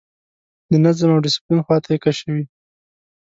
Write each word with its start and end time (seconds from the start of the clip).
د 0.71 0.73
نظم 0.85 1.09
او 1.13 1.23
ډسپلین 1.25 1.59
خواته 1.65 1.89
یې 1.93 1.99
کشوي. 2.05 2.43